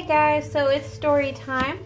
Hey 0.00 0.08
guys, 0.08 0.50
so 0.50 0.68
it's 0.68 0.90
story 0.90 1.32
time. 1.32 1.84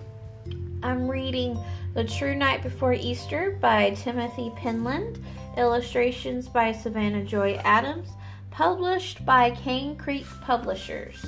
I'm 0.84 1.08
reading 1.08 1.58
The 1.94 2.04
True 2.04 2.36
Night 2.36 2.62
Before 2.62 2.92
Easter 2.92 3.58
by 3.60 3.90
Timothy 3.90 4.50
Penland, 4.50 5.20
illustrations 5.56 6.46
by 6.46 6.70
Savannah 6.70 7.24
Joy 7.24 7.60
Adams, 7.64 8.10
published 8.52 9.26
by 9.26 9.50
Cane 9.50 9.96
Creek 9.96 10.26
Publishers. 10.42 11.26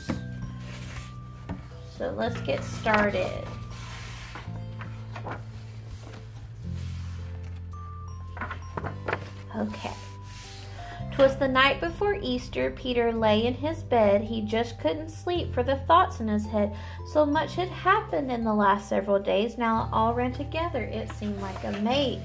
So 1.98 2.12
let's 2.12 2.41
get 2.42 2.62
started. 2.62 3.45
Okay. 9.56 9.92
'Twas 11.16 11.36
the 11.36 11.48
night 11.48 11.80
before 11.80 12.18
Easter. 12.20 12.70
Peter 12.72 13.10
lay 13.10 13.46
in 13.46 13.54
his 13.54 13.82
bed. 13.82 14.20
He 14.20 14.42
just 14.42 14.78
couldn't 14.78 15.09
sleep 15.09 15.50
for 15.50 15.62
the 15.62 15.77
thoughts 15.77 16.20
in 16.20 16.28
his 16.28 16.45
head. 16.45 16.77
So 17.10 17.24
much 17.24 17.54
had 17.54 17.70
happened 17.70 18.30
in 18.30 18.45
the 18.45 18.52
last 18.52 18.91
several 18.91 19.18
days. 19.18 19.56
Now 19.56 19.84
it 19.84 19.88
all 19.94 20.12
ran 20.12 20.32
together. 20.32 20.82
It 20.82 21.10
seemed 21.12 21.41
like 21.41 21.64
a 21.64 21.72
maze. 21.80 22.20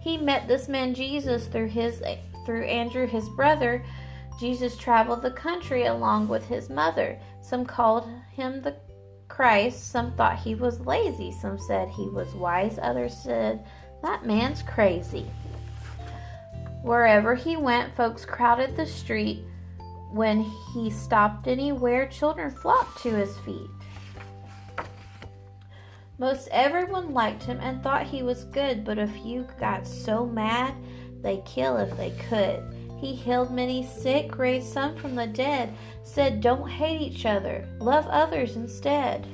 He 0.00 0.16
met 0.16 0.48
this 0.48 0.66
man 0.66 0.94
Jesus 0.94 1.46
through 1.46 1.68
his 1.68 2.02
through 2.46 2.64
Andrew 2.64 3.06
his 3.06 3.28
brother. 3.28 3.84
Jesus 4.40 4.78
traveled 4.78 5.20
the 5.20 5.30
country 5.32 5.84
along 5.84 6.28
with 6.28 6.46
his 6.46 6.70
mother. 6.70 7.18
Some 7.42 7.66
called 7.66 8.08
him 8.30 8.62
the 8.62 8.74
Christ. 9.28 9.90
Some 9.90 10.12
thought 10.12 10.38
he 10.38 10.54
was 10.54 10.80
lazy. 10.80 11.32
Some 11.32 11.58
said 11.58 11.90
he 11.90 12.08
was 12.08 12.32
wise. 12.34 12.78
Others 12.80 13.14
said 13.14 13.66
that 14.02 14.24
man's 14.24 14.62
crazy. 14.62 15.26
Wherever 16.82 17.34
he 17.34 17.56
went, 17.56 17.94
folks 17.94 18.24
crowded 18.24 18.76
the 18.76 18.86
street. 18.86 19.44
When 20.10 20.42
he 20.74 20.90
stopped 20.90 21.46
anywhere, 21.46 22.06
children 22.06 22.50
flocked 22.50 23.02
to 23.02 23.14
his 23.14 23.38
feet. 23.38 23.70
Most 26.18 26.48
everyone 26.50 27.14
liked 27.14 27.44
him 27.44 27.58
and 27.60 27.82
thought 27.82 28.06
he 28.06 28.22
was 28.22 28.44
good, 28.44 28.84
but 28.84 28.98
a 28.98 29.06
few 29.06 29.46
got 29.58 29.86
so 29.86 30.26
mad 30.26 30.74
they'd 31.22 31.44
kill 31.44 31.78
if 31.78 31.96
they 31.96 32.10
could. 32.28 32.62
He 33.00 33.14
healed 33.14 33.52
many 33.52 33.84
sick, 33.84 34.38
raised 34.38 34.72
some 34.72 34.96
from 34.96 35.14
the 35.16 35.26
dead, 35.26 35.74
said, 36.04 36.40
Don't 36.40 36.68
hate 36.68 37.00
each 37.00 37.26
other, 37.26 37.66
love 37.80 38.06
others 38.06 38.54
instead. 38.56 39.26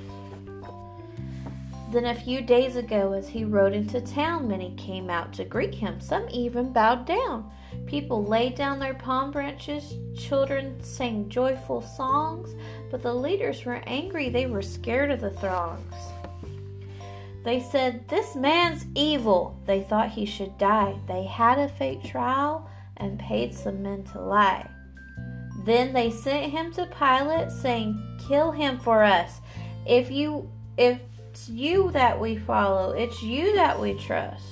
Then 1.90 2.04
a 2.04 2.14
few 2.14 2.42
days 2.42 2.76
ago, 2.76 3.12
as 3.12 3.28
he 3.28 3.44
rode 3.44 3.72
into 3.72 4.02
town, 4.02 4.46
many 4.46 4.74
came 4.76 5.08
out 5.08 5.32
to 5.34 5.44
greet 5.44 5.74
him. 5.74 6.00
Some 6.00 6.28
even 6.30 6.70
bowed 6.70 7.06
down. 7.06 7.50
People 7.86 8.22
laid 8.22 8.56
down 8.56 8.78
their 8.78 8.92
palm 8.92 9.30
branches. 9.30 9.94
Children 10.14 10.82
sang 10.82 11.30
joyful 11.30 11.80
songs. 11.80 12.54
But 12.90 13.02
the 13.02 13.14
leaders 13.14 13.64
were 13.64 13.82
angry. 13.86 14.28
They 14.28 14.44
were 14.44 14.60
scared 14.60 15.10
of 15.10 15.22
the 15.22 15.30
throngs. 15.30 15.94
They 17.42 17.60
said, 17.60 18.06
This 18.08 18.36
man's 18.36 18.84
evil. 18.94 19.58
They 19.64 19.80
thought 19.80 20.10
he 20.10 20.26
should 20.26 20.58
die. 20.58 20.94
They 21.06 21.24
had 21.24 21.58
a 21.58 21.70
fake 21.70 22.04
trial 22.04 22.68
and 22.98 23.18
paid 23.18 23.54
some 23.54 23.82
men 23.82 24.04
to 24.12 24.20
lie. 24.20 24.68
Then 25.64 25.94
they 25.94 26.10
sent 26.10 26.52
him 26.52 26.70
to 26.74 26.84
Pilate, 26.86 27.50
saying, 27.50 28.18
Kill 28.28 28.50
him 28.50 28.78
for 28.78 29.02
us. 29.02 29.40
If 29.86 30.10
you 30.10 30.50
if 30.76 31.00
it's 31.38 31.48
you 31.48 31.92
that 31.92 32.18
we 32.18 32.36
follow, 32.36 32.90
it's 32.90 33.22
you 33.22 33.54
that 33.54 33.78
we 33.78 33.94
trust. 33.94 34.42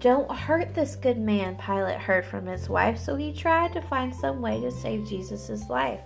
Don't 0.00 0.30
hurt 0.30 0.74
this 0.74 0.96
good 0.96 1.16
man, 1.16 1.56
Pilate 1.56 1.98
heard 1.98 2.26
from 2.26 2.44
his 2.44 2.68
wife, 2.68 2.98
so 2.98 3.16
he 3.16 3.32
tried 3.32 3.72
to 3.72 3.80
find 3.80 4.14
some 4.14 4.42
way 4.42 4.60
to 4.60 4.70
save 4.70 5.08
Jesus' 5.08 5.70
life. 5.70 6.00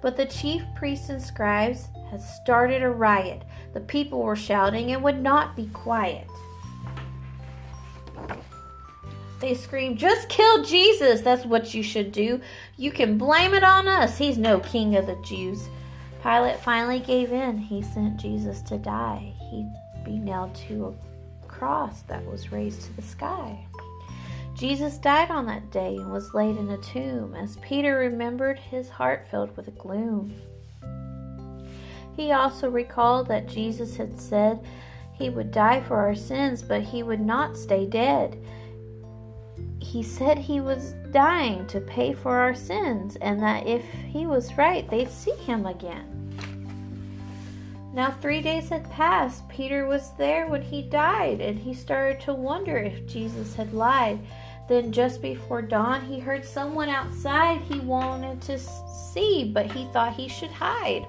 But 0.00 0.16
the 0.16 0.26
chief 0.26 0.62
priests 0.76 1.08
and 1.08 1.20
scribes 1.20 1.88
had 2.08 2.22
started 2.22 2.84
a 2.84 2.90
riot. 2.90 3.42
The 3.74 3.80
people 3.80 4.22
were 4.22 4.36
shouting 4.36 4.92
and 4.92 5.02
would 5.02 5.20
not 5.20 5.56
be 5.56 5.66
quiet. 5.72 6.28
They 9.40 9.54
screamed, 9.54 9.98
Just 9.98 10.28
kill 10.28 10.62
Jesus! 10.62 11.20
That's 11.20 11.44
what 11.44 11.74
you 11.74 11.82
should 11.82 12.12
do. 12.12 12.40
You 12.76 12.92
can 12.92 13.18
blame 13.18 13.54
it 13.54 13.64
on 13.64 13.88
us. 13.88 14.16
He's 14.16 14.38
no 14.38 14.60
king 14.60 14.94
of 14.94 15.06
the 15.06 15.20
Jews. 15.24 15.68
Pilate 16.26 16.58
finally 16.58 16.98
gave 16.98 17.30
in. 17.30 17.56
He 17.56 17.82
sent 17.82 18.16
Jesus 18.16 18.60
to 18.62 18.78
die. 18.78 19.32
He'd 19.48 19.72
be 20.04 20.18
nailed 20.18 20.56
to 20.66 20.86
a 20.86 21.46
cross 21.46 22.02
that 22.08 22.26
was 22.26 22.50
raised 22.50 22.82
to 22.82 22.92
the 22.96 23.02
sky. 23.02 23.64
Jesus 24.52 24.98
died 24.98 25.30
on 25.30 25.46
that 25.46 25.70
day 25.70 25.94
and 25.94 26.10
was 26.10 26.34
laid 26.34 26.56
in 26.56 26.70
a 26.70 26.78
tomb. 26.78 27.36
As 27.36 27.58
Peter 27.58 27.98
remembered, 27.98 28.58
his 28.58 28.88
heart 28.88 29.28
filled 29.30 29.56
with 29.56 29.78
gloom. 29.78 30.34
He 32.16 32.32
also 32.32 32.70
recalled 32.70 33.28
that 33.28 33.46
Jesus 33.46 33.96
had 33.96 34.20
said 34.20 34.66
he 35.12 35.30
would 35.30 35.52
die 35.52 35.80
for 35.80 35.96
our 35.96 36.16
sins, 36.16 36.60
but 36.60 36.82
he 36.82 37.04
would 37.04 37.20
not 37.20 37.56
stay 37.56 37.86
dead. 37.86 38.36
He 39.86 40.02
said 40.02 40.36
he 40.36 40.60
was 40.60 40.94
dying 41.12 41.64
to 41.68 41.80
pay 41.80 42.12
for 42.12 42.36
our 42.36 42.54
sins, 42.54 43.16
and 43.16 43.40
that 43.40 43.66
if 43.68 43.84
he 44.08 44.26
was 44.26 44.58
right, 44.58 44.88
they'd 44.90 45.08
see 45.08 45.34
him 45.46 45.64
again. 45.64 46.12
Now, 47.94 48.10
three 48.10 48.42
days 48.42 48.68
had 48.68 48.90
passed. 48.90 49.48
Peter 49.48 49.86
was 49.86 50.10
there 50.18 50.48
when 50.48 50.60
he 50.60 50.82
died, 50.82 51.40
and 51.40 51.56
he 51.56 51.72
started 51.72 52.20
to 52.22 52.34
wonder 52.34 52.76
if 52.76 53.06
Jesus 53.06 53.54
had 53.54 53.72
lied. 53.72 54.18
Then, 54.68 54.90
just 54.90 55.22
before 55.22 55.62
dawn, 55.62 56.04
he 56.04 56.18
heard 56.18 56.44
someone 56.44 56.88
outside 56.88 57.60
he 57.60 57.78
wanted 57.78 58.42
to 58.42 58.58
see, 58.58 59.50
but 59.54 59.70
he 59.70 59.86
thought 59.92 60.14
he 60.14 60.28
should 60.28 60.50
hide. 60.50 61.06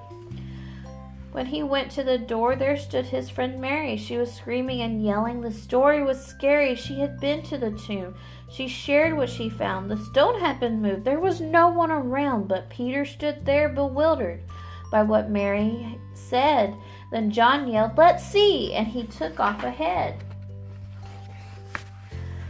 When 1.32 1.46
he 1.46 1.62
went 1.62 1.90
to 1.92 2.02
the 2.02 2.18
door, 2.18 2.56
there 2.56 2.76
stood 2.76 3.06
his 3.06 3.28
friend 3.28 3.60
Mary. 3.60 3.96
She 3.96 4.16
was 4.16 4.32
screaming 4.32 4.80
and 4.80 5.04
yelling. 5.04 5.40
The 5.40 5.52
story 5.52 6.02
was 6.02 6.24
scary. 6.24 6.74
She 6.74 7.00
had 7.00 7.20
been 7.20 7.42
to 7.42 7.58
the 7.58 7.70
tomb. 7.70 8.14
She 8.50 8.66
shared 8.66 9.16
what 9.16 9.28
she 9.28 9.50
found. 9.50 9.90
The 9.90 9.98
stone 9.98 10.40
had 10.40 10.58
been 10.58 10.80
moved. 10.80 11.04
There 11.04 11.20
was 11.20 11.40
no 11.40 11.68
one 11.68 11.90
around, 11.90 12.48
but 12.48 12.70
Peter 12.70 13.04
stood 13.04 13.44
there 13.44 13.68
bewildered 13.68 14.40
by 14.90 15.02
what 15.02 15.30
Mary 15.30 15.98
said. 16.14 16.74
Then 17.10 17.30
John 17.30 17.68
yelled, 17.68 17.98
Let's 17.98 18.24
see! 18.24 18.72
And 18.72 18.86
he 18.86 19.04
took 19.04 19.38
off 19.38 19.62
ahead. 19.62 20.24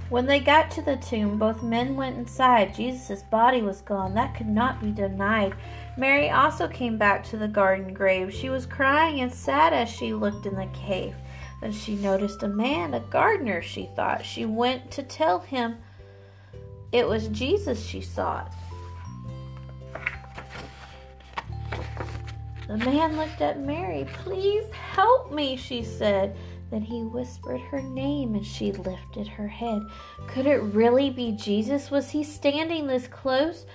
When 0.09 0.25
they 0.25 0.41
got 0.41 0.71
to 0.71 0.83
the 0.83 0.97
tomb, 0.97 1.39
both 1.39 1.63
men 1.63 1.95
went 1.95 2.17
inside. 2.17 2.75
Jesus' 2.75 3.23
body 3.25 3.61
was 3.61 3.83
gone. 3.83 4.15
That 4.15 4.35
could 4.35 4.49
not 4.49 4.81
be 4.81 4.91
denied. 4.91 5.55
Mary 5.99 6.31
also 6.31 6.69
came 6.69 6.97
back 6.97 7.25
to 7.25 7.37
the 7.37 7.49
garden 7.49 7.93
grave. 7.93 8.33
She 8.33 8.51
was 8.51 8.67
crying 8.67 9.21
and 9.21 9.35
sad 9.35 9.73
as 9.73 9.89
she 9.89 10.15
looked 10.15 10.47
in 10.47 10.55
the 10.55 10.69
cave. 10.73 11.17
Then 11.61 11.73
she 11.73 11.97
noticed 11.97 12.45
a 12.45 12.49
man, 12.49 12.95
a 12.95 13.01
gardener, 13.01 13.61
she 13.61 13.91
thought. 13.97 14.25
She 14.25 14.45
went 14.45 14.93
to 14.93 15.03
tell 15.03 15.41
him 15.41 15.77
it 16.93 17.07
was 17.07 17.27
Jesus 17.29 17.85
she 17.85 18.01
sought. 18.01 18.55
The 22.69 22.77
man 22.77 23.17
looked 23.17 23.41
at 23.41 23.59
Mary. 23.59 24.07
Please 24.13 24.71
help 24.71 25.33
me, 25.33 25.57
she 25.57 25.83
said. 25.83 26.37
Then 26.71 26.83
he 26.83 27.03
whispered 27.03 27.61
her 27.63 27.81
name 27.81 28.35
and 28.35 28.47
she 28.47 28.71
lifted 28.71 29.27
her 29.27 29.49
head. 29.49 29.83
Could 30.29 30.47
it 30.47 30.63
really 30.63 31.11
be 31.11 31.33
Jesus? 31.33 31.91
Was 31.91 32.11
he 32.11 32.23
standing 32.23 32.87
this 32.87 33.09
close? 33.09 33.67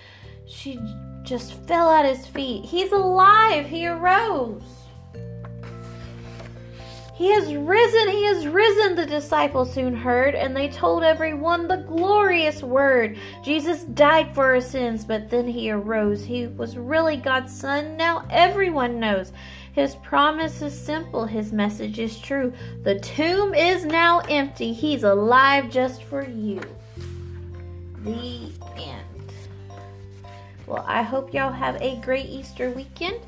She 0.48 0.80
just 1.24 1.54
fell 1.68 1.90
at 1.92 2.06
his 2.06 2.28
feet. 2.28 2.66
He's 2.66 2.92
alive! 2.92 3.66
He 3.66 3.88
arose. 3.88 4.64
He 7.16 7.30
has 7.30 7.54
risen, 7.54 8.10
he 8.10 8.26
has 8.26 8.48
risen, 8.48 8.96
the 8.96 9.06
disciples 9.06 9.72
soon 9.72 9.96
heard, 9.96 10.34
and 10.34 10.56
they 10.56 10.68
told 10.68 11.04
everyone 11.04 11.68
the 11.68 11.78
glorious 11.78 12.64
word. 12.64 13.20
Jesus 13.46 13.84
died 13.84 14.34
for 14.34 14.56
our 14.56 14.62
sins, 14.62 15.06
but 15.06 15.30
then 15.30 15.48
he 15.48 15.70
arose. 15.70 16.26
He 16.26 16.48
was 16.48 16.76
really 16.76 17.16
God's 17.16 17.56
Son. 17.56 17.98
Now 17.98 18.26
everyone 18.32 19.00
knows. 19.00 19.32
His 19.74 19.96
promise 19.98 20.62
is 20.64 20.78
simple, 20.78 21.26
his 21.26 21.54
message 21.54 22.00
is 22.00 22.20
true. 22.20 22.52
The 22.82 23.00
tomb 23.00 23.54
is 23.54 23.86
now 23.86 24.20
empty. 24.22 24.74
He's 24.74 25.04
alive 25.04 25.70
just 25.70 26.04
for 26.04 26.28
you. 26.28 26.62
The 28.04 28.52
end. 28.76 29.13
Well, 30.66 30.86
I 30.88 31.02
hope 31.02 31.34
y'all 31.34 31.52
have 31.52 31.82
a 31.82 31.98
great 31.98 32.28
Easter 32.28 32.70
weekend. 32.70 33.20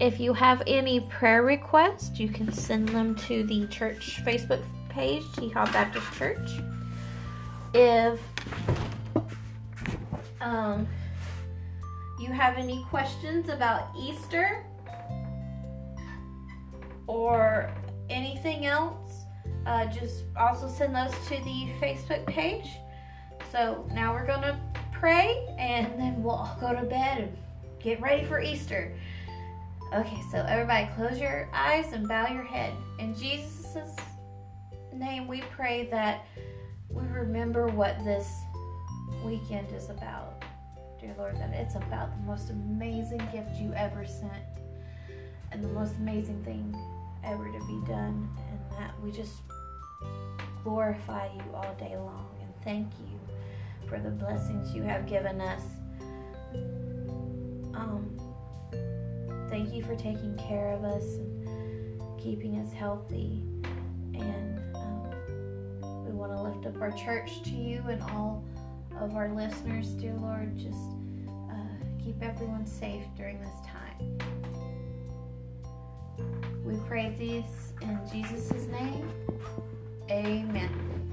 If 0.00 0.20
you 0.20 0.32
have 0.32 0.62
any 0.66 1.00
prayer 1.00 1.42
requests, 1.42 2.20
you 2.20 2.28
can 2.28 2.52
send 2.52 2.88
them 2.90 3.16
to 3.26 3.42
the 3.42 3.66
church 3.66 4.22
Facebook 4.24 4.62
page, 4.88 5.24
Tehaw 5.32 5.72
Baptist 5.72 6.06
Church. 6.14 6.48
If 7.74 8.20
um, 10.40 10.86
you 12.20 12.30
have 12.30 12.58
any 12.58 12.84
questions 12.88 13.48
about 13.48 13.88
Easter 13.98 14.64
or 17.08 17.72
anything 18.08 18.66
else, 18.66 19.24
uh, 19.66 19.86
just 19.86 20.24
also 20.36 20.68
send 20.68 20.94
those 20.94 21.12
to 21.26 21.36
the 21.42 21.68
Facebook 21.80 22.24
page. 22.26 22.70
So 23.50 23.84
now 23.92 24.12
we're 24.12 24.26
going 24.26 24.42
to 24.42 24.58
pray 24.94 25.46
and 25.58 25.86
then 25.98 26.22
we'll 26.22 26.34
all 26.34 26.56
go 26.60 26.74
to 26.74 26.82
bed 26.82 27.18
and 27.18 27.36
get 27.80 28.00
ready 28.00 28.24
for 28.24 28.40
Easter. 28.40 28.92
Okay, 29.92 30.20
so 30.30 30.38
everybody 30.38 30.88
close 30.96 31.18
your 31.18 31.48
eyes 31.52 31.92
and 31.92 32.08
bow 32.08 32.26
your 32.28 32.42
head. 32.42 32.72
In 32.98 33.14
Jesus' 33.14 33.96
name, 34.92 35.28
we 35.28 35.42
pray 35.54 35.88
that 35.90 36.26
we 36.88 37.04
remember 37.08 37.66
what 37.68 38.02
this 38.04 38.28
weekend 39.24 39.70
is 39.72 39.90
about. 39.90 40.42
Dear 41.00 41.14
Lord, 41.18 41.36
that 41.36 41.50
it's 41.52 41.74
about 41.74 42.10
the 42.16 42.22
most 42.26 42.50
amazing 42.50 43.22
gift 43.32 43.60
you 43.60 43.72
ever 43.74 44.06
sent 44.06 44.44
and 45.52 45.62
the 45.62 45.68
most 45.68 45.94
amazing 45.96 46.42
thing 46.44 46.76
ever 47.24 47.44
to 47.44 47.58
be 47.66 47.80
done, 47.86 48.28
and 48.48 48.78
that 48.78 48.92
we 49.02 49.10
just 49.10 49.34
glorify 50.62 51.26
you 51.32 51.54
all 51.54 51.74
day 51.78 51.96
long 51.96 52.28
and 52.40 52.52
thank 52.64 52.88
you 53.00 53.18
for 53.88 53.98
the 53.98 54.10
blessings 54.10 54.74
you 54.74 54.82
have 54.82 55.06
given 55.06 55.40
us. 55.40 55.62
Um, 57.74 58.16
thank 59.48 59.72
you 59.72 59.82
for 59.82 59.96
taking 59.96 60.36
care 60.36 60.72
of 60.72 60.84
us 60.84 61.04
and 61.04 62.20
keeping 62.20 62.58
us 62.60 62.72
healthy. 62.72 63.42
And 64.14 64.60
um, 64.74 66.04
we 66.04 66.12
want 66.12 66.32
to 66.32 66.42
lift 66.42 66.66
up 66.66 66.80
our 66.80 66.92
church 66.92 67.42
to 67.44 67.50
you 67.50 67.82
and 67.88 68.02
all 68.02 68.44
of 69.00 69.16
our 69.16 69.28
listeners, 69.34 69.88
dear 69.88 70.14
Lord. 70.14 70.56
Just 70.56 70.78
uh, 71.50 72.02
keep 72.02 72.22
everyone 72.22 72.66
safe 72.66 73.04
during 73.16 73.40
this 73.40 73.54
time. 73.66 74.18
We 76.64 76.76
pray 76.86 77.14
this 77.18 77.72
in 77.82 77.98
Jesus' 78.10 78.66
name. 78.68 79.08
Amen. 80.10 81.03